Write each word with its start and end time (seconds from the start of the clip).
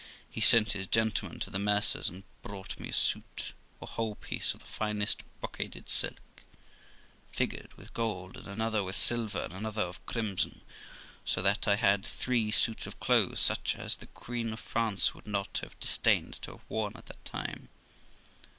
He 0.31 0.41
sent 0.41 0.71
his 0.71 0.87
gentleman 0.87 1.39
to 1.41 1.51
the 1.51 1.59
mercer's, 1.59 2.09
and 2.09 2.23
bought 2.41 2.79
me 2.79 2.89
a 2.89 2.93
suit, 2.93 3.53
or 3.79 3.87
whole 3.87 4.15
piece, 4.15 4.55
of 4.55 4.61
the 4.61 4.65
finest 4.65 5.21
brocaded 5.39 5.91
silk, 5.91 6.41
figured 7.31 7.71
with 7.75 7.93
gold, 7.93 8.35
and 8.35 8.47
another 8.47 8.83
with 8.83 8.95
silver, 8.95 9.41
and 9.43 9.53
another 9.53 9.83
of 9.83 10.03
crimson; 10.07 10.61
so 11.23 11.43
that 11.43 11.67
I 11.67 11.75
had 11.75 12.03
three 12.03 12.49
suits 12.49 12.87
of 12.87 12.99
clothes, 12.99 13.39
such 13.39 13.75
as 13.75 13.97
the 13.97 14.07
Queen 14.07 14.51
of 14.53 14.59
France 14.59 15.13
would 15.13 15.27
not 15.27 15.59
have 15.61 15.79
disdained 15.79 16.33
to 16.41 16.53
have 16.53 16.65
worn 16.67 16.93
at 16.95 17.05
that 17.05 17.23
time. 17.23 17.69